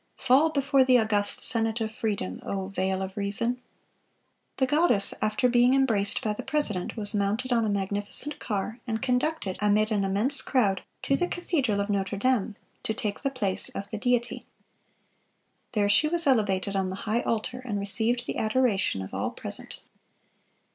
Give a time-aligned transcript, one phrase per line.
[0.17, 2.69] Fall before the august Senate of Freedom, oh!
[2.69, 3.61] Veil of Reason!...
[4.57, 8.99] "The goddess, after being embraced by the president, was mounted on a magnificent car, and
[8.99, 13.69] conducted, amid an immense crowd, to the cathedral of Notre Dame, to take the place
[13.69, 14.47] of the Deity.
[15.73, 19.81] There she was elevated on the high altar, and received the adoration of all present."